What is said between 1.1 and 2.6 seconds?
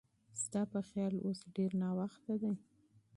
اوس ډېر ناوخته دی؟